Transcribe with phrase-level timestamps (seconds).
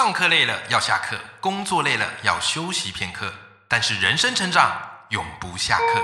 [0.00, 3.32] 上课累了要下课，工作累了要休息片刻，
[3.66, 4.70] 但是人生成长
[5.10, 6.00] 永不下课。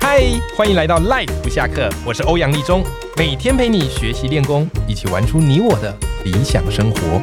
[0.00, 0.20] 嗨，
[0.56, 2.82] 欢迎来到 Life 不下课，我是欧阳立中，
[3.16, 7.22] 每天陪你学习练功，一起玩出你我的理想生活。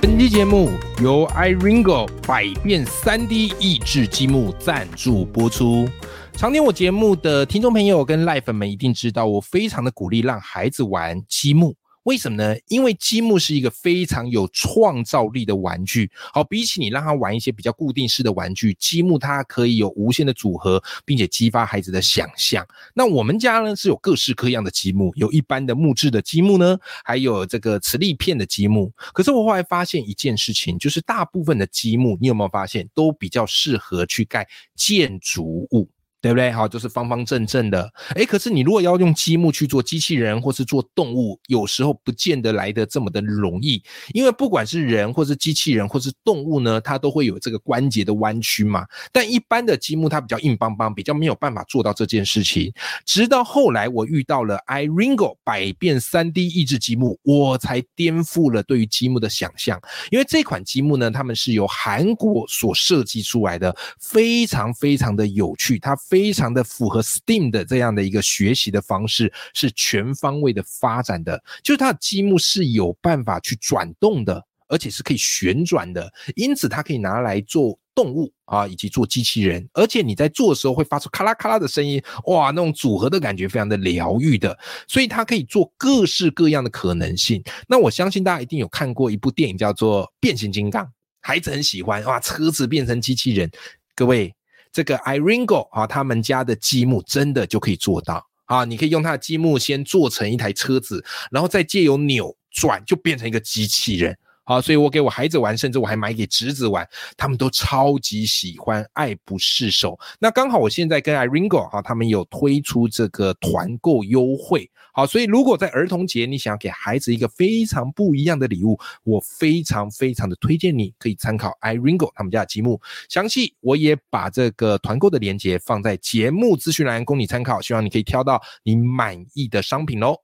[0.00, 0.70] 本期节目
[1.02, 5.86] 由 iRingo 百变三 D 益智积木赞助播出。
[6.32, 11.74] 常听我节目的听众朋友跟 Life 们一定知道，我非常的鼓励让孩子玩积木。
[12.06, 12.56] 为什么呢？
[12.68, 16.08] 因为积木是一个非常有创造力的玩具。
[16.32, 22.64] 好，比起你让他玩一些比较固定式的玩具，积木它可以有无限的组合，并且激发孩子的想象。
[22.94, 28.92] 那我们家呢是有各式各样的积木，有一般的木质的积木呢，还有这个磁力片的积木。
[29.12, 34.46] 可是我后来发现一件事情，就是大部分的积木，你有没有发现都比较适合去盖
[34.76, 35.90] 建筑物？
[36.20, 36.50] 对不对？
[36.50, 37.92] 好，就是方方正正的。
[38.14, 43.82] 哎，可是你如果要用积木去做机器人，或是做动物，有时候不见得来得这么的容易。
[44.12, 48.84] 因为不管是人，或是机器人，或是动物呢，它都会有这个关节的弯曲嘛。
[49.12, 52.72] 但一般的积木它比较硬邦邦，比较没有办法做到这件事情。
[53.04, 59.80] 直到后来我遇到了 iRingo 百变三 D 益智积木，我才颠覆了对于积木的想象。
[60.10, 66.36] 因为这款积木呢，他们是由韩国所设计出来的，非常非常的有趣，它非。
[66.36, 71.42] 常的符合 STEAM 的这样的一个学习的方式，是全方位的发展的。
[71.62, 79.66] 就是它的积木是有办法去转动的，而且是可以旋转的，因此它可以拿来做动物啊，以及做机器人。
[79.72, 84.58] 而且你在做的时候会发出咔啦咔啦的声音，哇，那种组合的感觉非常的疗愈的。
[84.86, 87.42] 所以它可以做各式各样的可能性。
[87.66, 90.84] 那我相信大家一定有看过一部电影叫做《变形金刚》，
[91.22, 93.50] 孩子很喜欢哇，车子变成机器人，
[93.94, 94.35] 各位。
[94.76, 98.62] 这个 iRingo 啊，他们家的积木真的就可以做到啊！
[98.62, 104.14] 你可以用它的积木先做成一台车子，然后再借由扭转，就变成一个机器人。
[104.48, 109.98] 好，所以我给我孩子玩，甚至我还买给侄子玩，他们都超级喜欢，爱不释手。
[110.20, 114.70] 那刚好我现在跟 iRingo 哈，他们有推出这个团购优惠。
[114.92, 122.80] 好，所以如果在儿童节你想要给孩子一个非常不一样的礼物，我非常非常的推荐你可以参考 iRingo 他们家的积木。
[123.08, 130.16] 详细我也把这个团购的链接放在节目资讯栏供你参考，希望你可以挑到你满意的商品哦。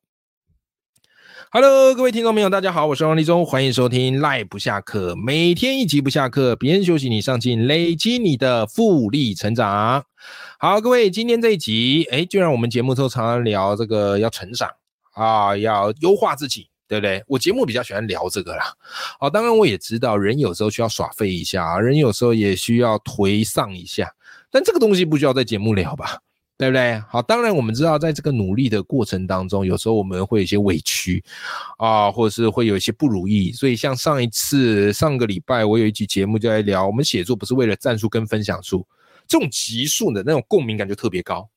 [1.54, 10.02] Hello，各位听众朋友，大家好，我是王立忠，欢迎收听赖不下课，每天一集不下课，别人休息你上进，累积你的复利成长。
[10.58, 14.70] 好，各位，今天这一集，哎，就让我们节目都常常聊这个要成长
[15.12, 17.22] 啊，要优化自己，对不对？
[17.26, 18.72] 我节目比较喜欢聊这个啦。
[19.20, 24.10] 好，当然我也知道人有时候需要耍废一下，人有时候也需要颓丧一下，
[24.50, 26.18] 但这个东西不需要在节目聊吧？
[26.62, 26.96] 对不对？
[27.08, 31.20] 好，当然我们知道，在这个努力的过程当中，有时候我们会有一些委屈
[31.76, 33.50] 啊，或者是会有一些不如意。
[33.50, 38.86] 所以像上一次上个礼拜，我有一集节目就在聊，我们写作不是为了战术跟分享术，
[39.26, 41.48] 这种急速的那种共鸣感就特别高，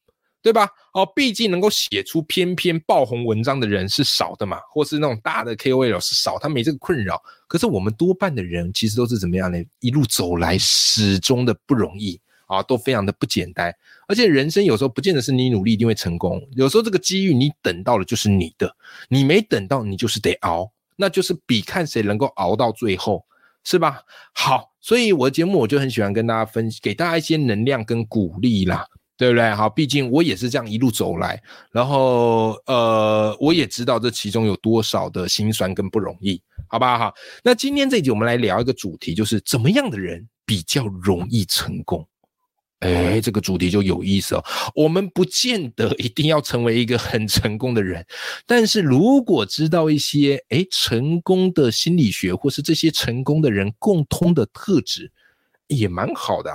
[0.41, 0.67] 对吧？
[0.93, 7.21] 哦，毕竟能够写出篇篇爆红文章的人是少的嘛，或是那种大的 KOL 是少，他没这个困扰。
[7.47, 9.63] 可是我们多半的人其实都是怎么样呢？
[9.81, 12.19] 一路走来始终的不容易。
[12.47, 13.73] 啊，都非常的不简单，
[14.07, 18.75] 而且人生有时候不见得是你努力一定会成功，有时候这个机遇你等到了就是你的，
[19.09, 23.25] 你没等到你就是得熬，那就是比看谁能够熬到最后，
[23.63, 24.01] 是吧？
[24.33, 28.85] 好，所以我的节目我就很喜欢跟大家分，给大家一些能量跟鼓励啦，
[29.17, 29.49] 对不对？
[29.55, 31.41] 好，毕竟我也是这样一路走来，
[31.71, 37.05] 然后呃，我也知道这其中有多少的辛酸跟不容易，好吧好？
[37.05, 42.07] 好，那今天这一集我们来聊一个主题，就是怎么样的人比较容易成功。
[42.79, 44.43] 哎，这个主题就有意思哦。
[44.75, 48.05] 我们不见得一定要成为一个很成功的人，
[48.45, 55.11] 但是如果知道一些哎成功的心理学，或是这些成功的人共通的特质，
[55.67, 56.51] 也蛮好的，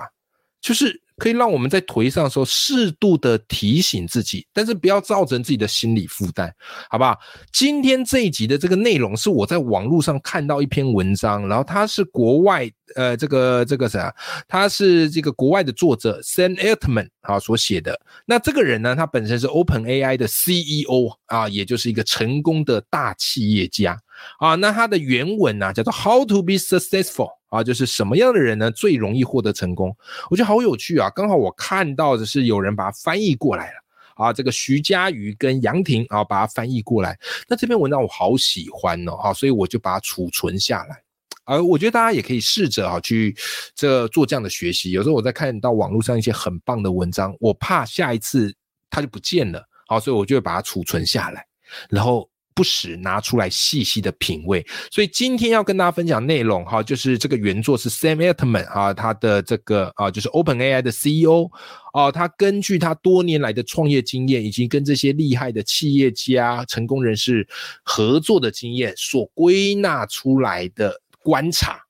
[0.61, 1.03] 就是。
[1.21, 6.51] 可以让我们在颓丧的时候适度的提醒自己，但是不要造成自己的心理负担，
[6.89, 7.17] 好不好？
[7.53, 14.13] 今天这一集的这个内容是我在网络上看到一篇文章，然后他是国外呃这个这个啥，
[14.49, 18.01] 他是这个国外的作者 Sam Altman 啊所写的。
[18.25, 23.95] 那这个人呢，他本身是 Open AI 的 CEO 啊，也就是一个成功的大企业家
[24.39, 24.55] 啊。
[24.55, 27.31] 那它的原文呢叫做 How to be successful。
[27.51, 29.93] 啊，就是什么样的人呢最容易获得成功？
[30.31, 31.11] 我觉得好有趣啊！
[31.11, 33.75] 刚好我看到的是有人把它翻译过来了
[34.15, 37.19] 啊，这个徐佳瑜跟杨婷啊把它翻译过来。
[37.49, 41.03] 那这篇文章我好喜欢哦，哈，所以我就把它储存下来。
[41.45, 43.37] 而我觉得大家也可以试着啊去
[43.75, 44.93] 这做这样的学习。
[44.93, 48.55] 有时候我在看到网络上一些很棒的文章，我怕下一次
[48.91, 51.45] 它就不见了，好，所以我就会把它储存下来，
[51.89, 52.31] 然后。
[52.61, 54.63] 不时拿出来细细的品味。
[54.91, 61.51] 所以今天要跟大家分享内容哈，就是这个原作是 Sam Altman 啊，他的这个啊就是 OpenAI 的 CEO
[61.95, 67.49] 哦，他根据他多年来的创业经验，以及跟这些厉害的企业家、成功人士
[67.83, 71.81] 合作的经验所归纳出来的观察，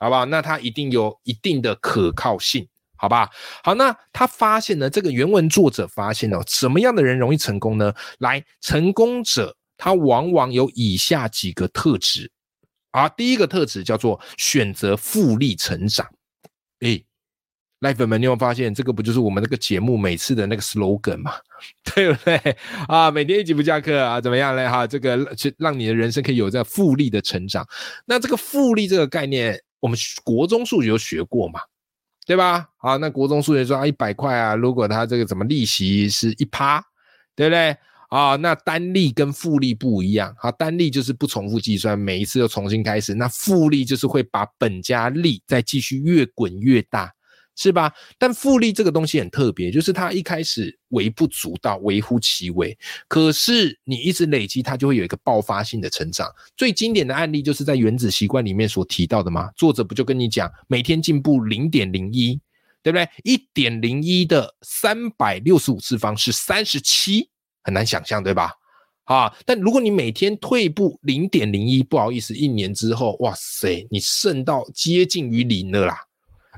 [0.00, 0.24] 好不好？
[0.24, 2.66] 那他一定有一定的可靠性。
[2.98, 3.28] 好吧，
[3.62, 4.88] 好，那他发现呢？
[4.88, 7.92] 这个原文作者发现哦，什么样的人容易成功呢？
[8.20, 12.30] 来，成功者它往往有以下几个特质
[12.90, 13.08] 啊。
[13.08, 16.06] 第一个特质叫做选择复利成长。
[16.80, 17.04] 诶，
[17.80, 21.32] 赖粉们，你有发现这个不就是我们那个节目每次的那个 slogan 吗？
[21.94, 22.36] 对不对
[22.88, 23.10] 啊？
[23.10, 24.68] 每天一集不下课啊，怎么样嘞？
[24.68, 27.66] 哈，这个去让你的人生可以有这复利的成长。
[28.04, 31.60] 那这个复利这个概念，我们国中数学有学过嘛？
[32.26, 32.68] 对吧？
[32.78, 36.82] 好，那国中数学说啊，一百块啊，如果它这个怎么利息是一趴，
[37.34, 37.76] 对不对？
[38.08, 40.34] 啊，那单利跟复利不一样。
[40.38, 43.14] 好，单利就是不重复计算，每一次都重新开始。
[43.14, 47.12] 那复利就是会把本加利再继续越滚越大。
[47.58, 47.90] 是吧？
[48.18, 52.76] 但复利这个东西很特别，就是它一开始微不足道、微乎其微，
[53.08, 56.30] 可是你一直累积，它就会有一个爆发性的成长。
[56.54, 59.50] 最经典的案例就是在《原子习惯》里面所提到的嘛。
[59.56, 62.38] 作者不就跟你讲，每天进步零点零一，
[62.82, 63.08] 对不对？
[63.24, 67.30] 一点零一的三百六十五次方是三十七，
[67.66, 68.52] 很难想象，对吧？
[69.06, 75.98] 啊，但如果你每天退步零点零一，不好意思，一年之后，哇塞，你剩到接近于零了啦。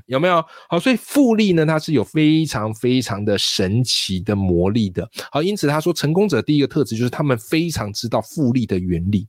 [0.05, 0.79] 有没有好？
[0.79, 5.09] 所以复利呢，它是有非常非常的神奇的魔力的。
[5.31, 9.27] 好，因此他说，成功者第一个特质就是他们非常知道复利的原理。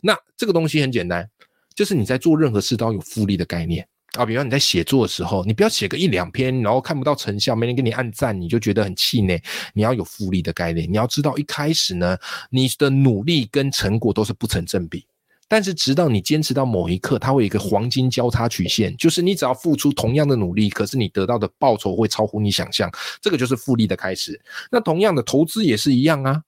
[0.00, 1.28] 那这个东西很简单，
[1.74, 3.86] 就是你在做任何事都要有复利的概念
[4.18, 4.26] 啊。
[4.26, 9.42] 比方你在写作的时候，你不要写个一两篇，然后看不到成效，没人给你按赞，你就觉得很气馁。
[9.74, 12.16] 你要有复利的概念，你要知道一开始呢，
[12.50, 15.06] 你的努力跟成果都是不成正比。
[15.48, 24.40] 但是，直到你坚持到某一刻，它会有一个黄金交叉曲线，就是你只要付出同样的努力，可是你得到的报酬会超乎你想象，这个就是复利的开始。
[24.70, 26.42] 那同样的投资也是一样啊，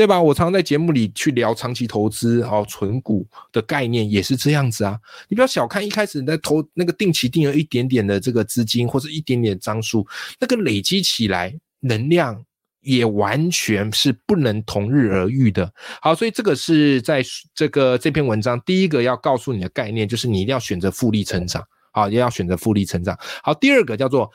[0.00, 0.22] 对吧？
[0.22, 4.98] 我常在节目里去聊长期投资，哦，存股的概念也是这样子啊。
[5.28, 10.06] 你不要小看一开始你在投那个定期定额一点点的这个资金，或者一点点张数，
[10.38, 12.42] 那个累积起来能量。
[12.82, 15.70] 也完全是不能同日而语的。
[16.00, 17.22] 好，所以这个是在
[17.54, 21.62] 这个这篇文章第一个要告诉你的概念，就是你一定要选择复利成长。
[21.92, 23.14] 好，也要选择复利成长。
[23.42, 24.30] 好，第二个叫做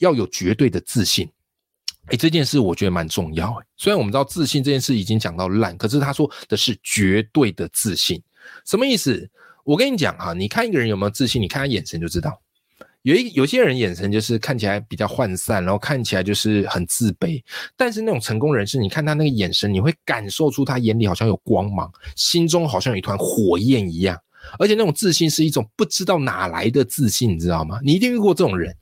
[0.00, 1.28] 要有绝对的自信。
[2.10, 3.56] 哎，这件事我觉得蛮重要。
[3.76, 8.20] 虽然我们知道自信这件事已经讲到烂，可是他说的是绝对的自信，
[8.66, 9.28] 什么意思？
[9.64, 12.40] 我跟你讲啊，你看一个人有没有自信，你看他眼神就知道。
[13.02, 17.42] 有一有些人眼神就是看起来比较涣散，然后看起来就是很自卑。
[17.76, 24.18] 但是那种成功人士，你看他那个眼神，你会感受出他眼里好像有光芒，心中好像有一团火焰一样。
[24.58, 27.78] 而且那种自信是一种不知道哪来的自信，你知道吗？
[27.82, 28.74] 你一定遇过这种人。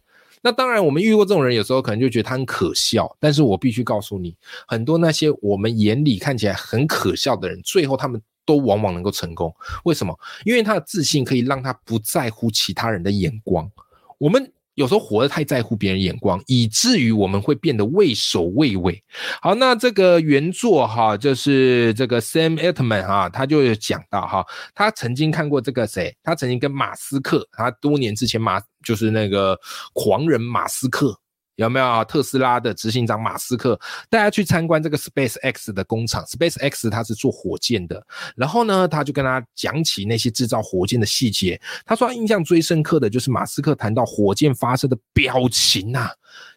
[0.42, 3.16] 那当然，我们遇过这种人，有时候可能就觉得他很可笑。
[3.18, 4.36] 但是我必须告诉你，
[4.66, 9.54] 很多那些我们眼里看起来很可笑的人，最后他们都往往能够成功。
[9.84, 10.18] 为什么？
[10.44, 13.70] 因为他的自信可以让他不在乎其他人的眼光。
[14.18, 19.02] 我们有时候活得太在乎别人眼光，以至于我们会变得畏首畏尾。
[19.42, 24.46] 好，那这个原作哈，就是这个 Sam Altman 哈，他就有讲到哈，
[24.76, 29.58] 他曾经看过这个谁，他曾经跟马斯克，他多年之前马就是那个
[29.94, 31.18] 狂人马斯克。
[31.58, 32.04] 有没有？
[32.04, 36.24] 特斯拉的执行长马斯克，大家去参观这个 Space X 的工厂。
[36.24, 38.00] Space X 他是做火箭的，
[38.36, 41.60] 然后呢，他就跟他讲起那些制造火箭的细节。
[41.84, 46.08] 他说，他印象最深刻的就是马斯克谈到火箭发射的表情呐，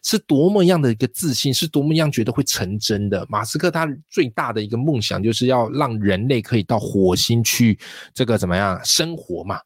[0.04, 3.26] 是多么样的一个自信，是多么样觉得会成真的。
[3.28, 7.76] 马斯克他最大的一个梦想就是要让人类可以到火星去，
[8.14, 9.58] 这个怎么样生活嘛？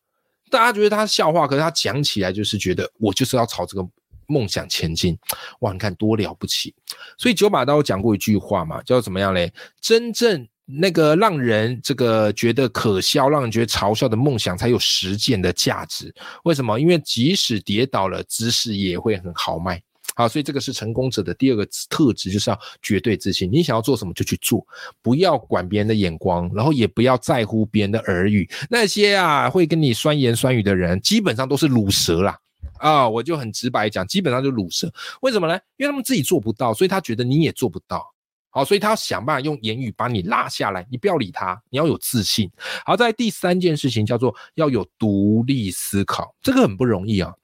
[0.51, 3.87] 大家觉得他笑话，可是他讲起来就是觉得我就是要朝这个。
[4.29, 5.19] 梦想前进，
[5.61, 5.73] 哇！
[5.73, 6.75] 你看多了不起。
[7.19, 9.53] 所以九把刀讲过一句话嘛，叫怎么样嘞？
[9.81, 16.13] 真正那个让人这个觉得可笑、让人觉得嘲笑的梦想，才有实践的价值。
[16.45, 16.79] 为什么？
[16.81, 19.81] 因为即使跌倒了，姿势也会很豪迈。
[20.15, 23.51] 好，所以这个是成功者的第二个特质，就是要绝对自信。
[23.53, 24.67] 你想要做什么就去做，
[25.03, 28.49] 不要管别人的眼光，然后也不要在乎别人的耳语。
[28.71, 32.39] 那些啊会跟你酸言酸语的人，基本上都是卤蛇啦。
[32.79, 34.93] 啊，我就很直白讲，基本上就卤蛇。
[35.23, 35.55] 为什么呢？
[35.77, 38.05] 因为他们自己做不到，所以他觉得你也做不到。
[38.51, 40.87] 好，所以他要想办法用言语把你拉下来。
[40.91, 42.51] 你不要理他，你要有自信。
[42.87, 47.35] 好，在第三件事情叫做要有独立思考，这个很不容易啊。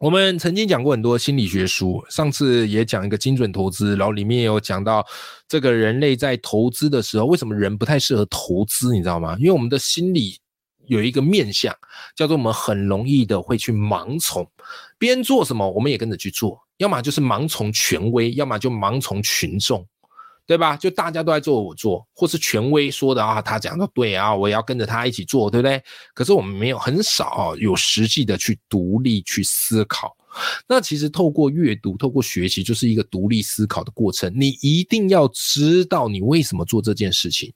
[0.00, 5.06] 我们曾经讲过很多心理学书，上次也讲一个精准投资，然后里面有讲到
[5.46, 9.36] 这个人类在投资的时候，为什么人不太适合投资，你知道吗？
[9.38, 10.36] 因为我们的心理
[10.86, 11.74] 有一个面相，
[12.16, 14.48] 叫做我们很容易的会去盲从，
[14.98, 19.86] 别人做什么我们也跟着去做，要么就是盲从权威，要么就盲从群众。
[20.46, 20.76] 对吧？
[20.76, 25.82] 就大家都在做，我做，或是权威说的啊，他讲的对啊，我也要跟着他一起做，对不对？
[26.12, 30.14] 可是我们没有很少有实际的去独立去思考。
[30.68, 34.30] 那其实透过阅读，透过学习，就是一个独立思考的过程。
[34.36, 37.50] 你一定要知道你为什么做这件事情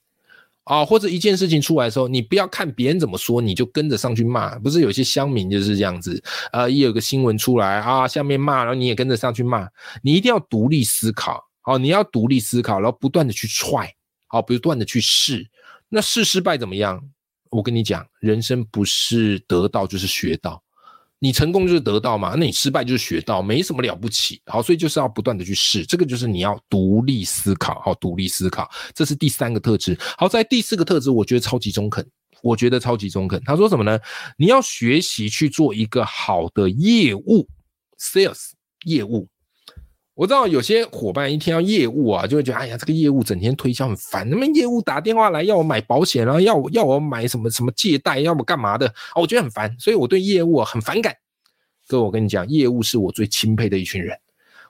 [0.68, 4.58] 啊，或者一件事情出来的时候，你不要看别人怎么说，你就跟着上去骂。
[4.58, 6.22] 不是有些乡民就是这样子，
[6.52, 9.66] 呃，一有个新闻出来啊，下面骂，然后你也跟着上去骂。
[10.02, 11.42] 你一定要独立思考。
[11.64, 13.92] 哦，你要独立思考，然后不断的去踹，
[14.26, 15.46] 好，不断的去试。
[15.90, 17.02] 那试失败怎么样？
[17.50, 20.62] 我跟你讲，人生不是得到就是学到，
[21.20, 24.40] 你成功就是得到嘛，那你失败就是学到，没什么了不起。
[24.46, 29.98] 好，所以就是要不断的去试，这个就是你要独立思考，好，独立思考，这是第三个特质。
[30.16, 32.06] 好，在第四个特质，我觉得超级中肯，
[32.42, 33.42] 我觉得超级中肯。
[33.44, 33.98] 他说什么呢？
[34.36, 37.48] 你要学习去做一个好的业务
[37.98, 38.50] ，sales
[38.84, 39.28] 业务。
[40.18, 44.28] 我知道有些伙伴一听到业务啊，就会觉得哎呀，这个业务整天推销很烦。
[44.28, 49.20] 那么业务打电话来要我买保险，然后要我要我买什么什么借贷，要么干嘛的啊？
[49.20, 51.14] 我觉得很烦，所以我对业务很反感。
[51.86, 54.18] 哥，我跟你讲，业务是我最钦佩的一群人。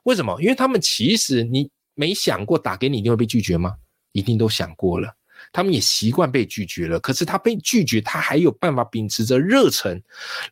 [0.03, 0.39] 为什么？
[0.43, 3.75] 因为他们其实你没想过打给你一定会被拒绝吗？
[4.13, 5.11] 一定都想过了。
[5.51, 9.99] 他们也习惯被拒绝了，可是他被拒绝，他还有办法秉持着热忱，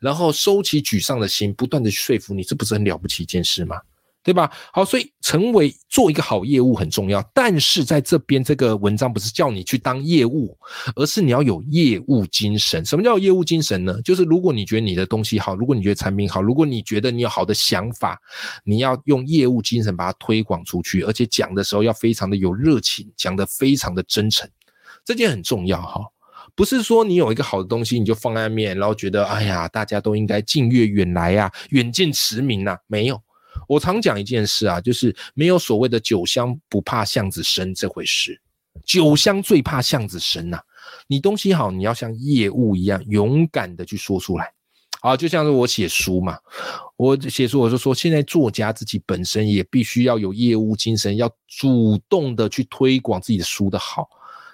[0.01, 3.79] 然后收起沮丧的心，不断的说服你，这不是很了不起一件事吗？
[4.27, 4.51] 对吧？
[4.73, 7.23] 好，所以成为做一个好业务很重要。
[7.33, 10.59] 但是在这边这个文章不是叫你去当业务，
[10.97, 12.85] 而是你要有业务精神。
[12.85, 14.03] 什么叫业务精神呢？
[14.03, 18.21] 就是如果你觉得你的东西好，如果你觉得产品好，如果你觉得你有好的想法，
[18.65, 24.51] 你要用业务精神把它推广出去，而且讲的时候要非常的有热情，讲的非常的真诚，
[25.05, 26.01] 这件很重要哈。
[26.57, 33.23] 不是说你有一个好的东西你就放在面，然后觉得哎呀，大家都应该近悦远来呀，远近驰名呐，没有。
[33.67, 38.41] 我常讲一件事啊，就是没有所谓的酒香不怕巷子深这回事，
[38.85, 40.61] 酒香最怕巷子深呐。
[41.09, 44.53] 你东西好，你要像业务一样勇敢的去说出来。
[45.03, 46.39] 啊，就像是我写书嘛，
[46.97, 54.09] 我写书我就说，现在作家自己本身也必须要有业务精神，要主动的去推广自己的书的好。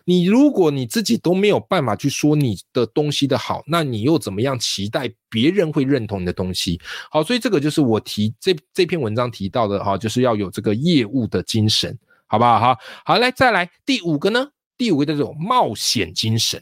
[0.04, 6.80] 你如果你自己都没有办法去说你的东西的好，那你又怎么样期待别人会认同你的东西？
[7.11, 12.59] 好，所以这个就是我提这这篇文章提到的哈，就是要有这个业务的精神，好不好？
[12.59, 14.49] 好，好来再来第五个呢？
[14.76, 16.61] 第五个叫做冒险精神，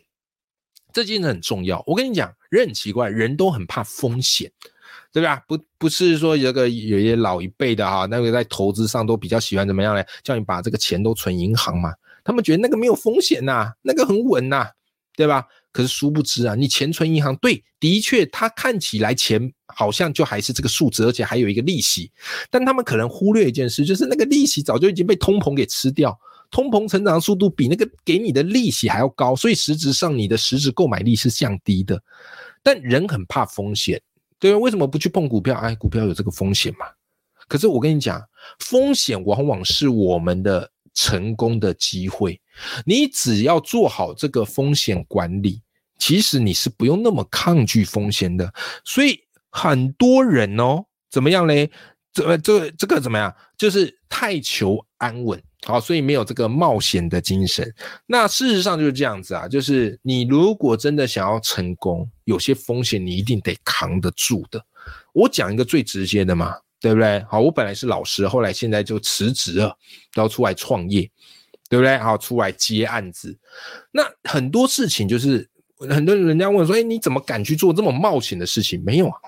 [0.93, 1.83] 这件事很重要。
[1.87, 4.51] 我跟你讲，人很奇怪，人都很怕风险，
[5.11, 5.43] 对吧？
[5.49, 10.05] 不不是说有个有些老一辈的哈，那个在投资上都比较喜欢怎么样呢？
[10.23, 11.95] 叫你把这个钱都存银行嘛。
[12.31, 14.69] 他们觉得那个没有风险呐，那个很稳呐，
[15.17, 15.45] 对吧？
[15.73, 22.09] 可是殊不知啊，你钱存银行，对，的确，它看起来钱好像就还是这个数字，而且还有一个利息。
[22.51, 26.17] 但他们可能忽略一件事，就是那个利息早就已经被通膨给吃掉，
[26.53, 32.01] 通膨成长速度比那个给你的利息还要高，所以实质上你的实质购买力是降低的。
[32.63, 34.01] 但人很怕风险，
[34.39, 34.59] 对吧？
[34.59, 35.57] 为什么不去碰股票？
[35.57, 36.87] 哎，股票有这个风险嘛？
[37.49, 38.23] 可是我跟你讲，
[38.61, 40.71] 风险往往是我们的。
[41.01, 42.39] 成功的机会，
[42.85, 45.63] 你只要做好这个风险管理，
[45.99, 48.53] 其实你是不用那么抗拒风险的。
[48.85, 51.71] 所以很多人哦，怎么样嘞？
[52.13, 53.35] 这、这、这个怎么样？
[53.57, 57.73] 就是太求安稳，好，所以没有这个冒险的精神。
[58.05, 64.63] 那事实上就是这样子啊，就是你如果真的想要成功，有些风险你一定得扛得住的。
[65.15, 66.55] 我讲一个最直接的嘛。
[66.81, 67.23] 对不对？
[67.29, 69.77] 好，我本来是老师，后来现在就辞职了，
[70.15, 71.03] 然后出来创业，
[71.69, 71.99] 对不对？
[71.99, 73.39] 好，出来接案子。
[73.93, 75.49] 那很多事情就是
[75.91, 79.19] 很多人家问说：“哎，你怎么敢去做这么冒险的事情？”没有啊，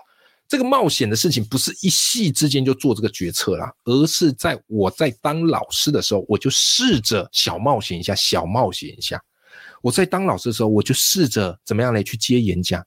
[0.49, 9.23] 这个冒险的事情不是一夕之间就做这个决策啦，而是在我在当老师的时候，我就试着小冒险一下，小冒险一下。
[9.83, 12.83] 我在当老师的时候，我就试着怎么样来去接演讲，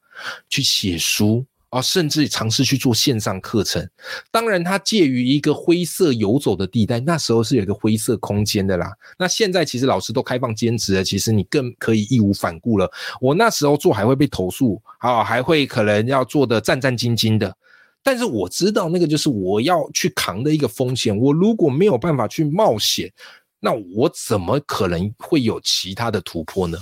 [0.50, 1.46] 去写书。
[1.76, 3.86] 啊，甚至尝试去做线上课程，
[4.32, 8.90] 当然它介于一个灰色游走的地带，那时候是有一个灰色空间的啦。
[9.20, 12.90] 那现在其实老师都开放兼职了，其实你更可以义无反顾了。
[13.20, 17.54] 我那时候做还会被投诉，啊，还会可能要做的战战兢兢的。
[18.02, 23.12] 但是我知道那个就是我要去扛的一个风险，我如果没有办法去冒险，
[23.60, 26.78] 那我怎么可能会有其他的突破呢？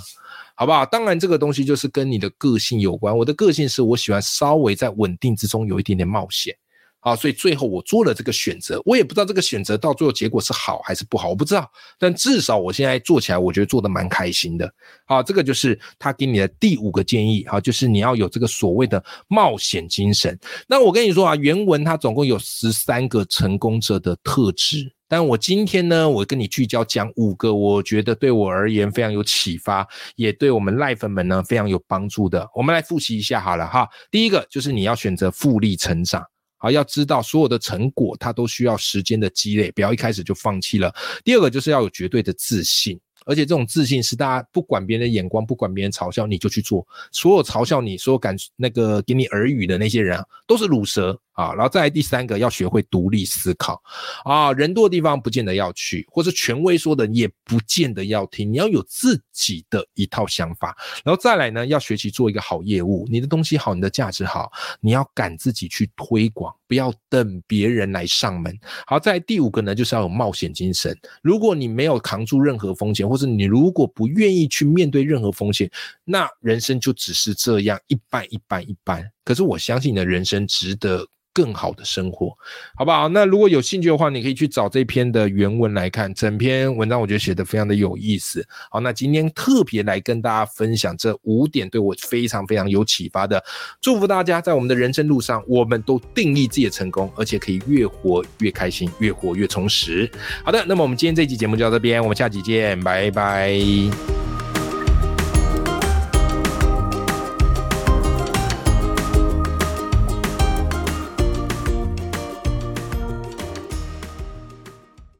[0.56, 0.86] 好不好？
[0.86, 3.16] 当然，这个东西就是跟你的个性有关。
[3.16, 6.56] 我的个性是我喜欢稍微在稳定之中有一点点冒险。
[7.04, 11.70] 啊，所以最后我做了这个选择，我也不知道这个选择到最后结果是好还是不好，我不知道。
[11.98, 14.72] 但至少我现在做起来，我觉得做的蛮开心的。
[15.04, 20.38] 好，这个就是他给你的第五个建议，好，就是你要有这个所谓的冒险精神。
[20.66, 32.48] 那我跟你说啊，原文它总共有十三个成功者的特质，但我今天呢，我跟你聚焦讲五个，我觉得对我而言非常有启发，也对我们赖粉们呢非常有帮助的。
[32.54, 33.86] 我们来复习一下好了哈。
[34.10, 36.24] 第一个就是你要选择复利成长。
[36.64, 40.90] 啊，要知道所有的成果，它都需要时间的积累，不要一开始就放弃了。
[41.22, 46.86] 第二个就是要有绝对的自信，而且这种自信是大家不管别人的眼光，不管别人嘲笑，你就去做。
[47.12, 51.20] 所有嘲笑你、所有敢那个给你耳语的那些人啊，都是乳蛇。
[51.34, 53.80] 啊，然后再来第三个，要学会独立思考
[54.24, 60.76] 啊，人多的地方不见得要去，或是权威说的也不见得要听，你要有自己的一套想法。
[61.04, 64.50] 然后再来呢，要学习做一个好业务，你的东西好，你的价值好，
[64.80, 68.56] 你要敢自己去推广，不要等别人来上门。
[68.86, 70.96] 好，在第五个呢，就是要有冒险精神。
[71.20, 75.70] 如果你没有扛住任何风险，或者你如果不愿意去面对任何风险，
[76.04, 79.13] 那人生就只是这样一般一般一般。
[79.24, 81.06] 可是我相信你的人生值得。
[81.36, 82.32] 更好的生活，
[82.76, 83.08] 好不好？
[83.08, 86.14] 那如果有兴趣的话，你可以去找这篇的原文来看。
[86.14, 88.46] 整篇文章我觉得写的非常的有意思。
[88.70, 93.42] 好，那今天特别来跟大家分享这五点对我非常非常有启发的。
[93.80, 100.08] 祝福大家在我们的人生路上，我们都定义自己的成功，而且可以越活越开心，越活越充实。
[100.44, 103.58] 好的，那么我们今天这期节目就到这边，我们下期见，拜拜。